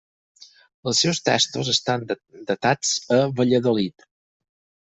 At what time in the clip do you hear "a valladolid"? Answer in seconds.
3.19-4.09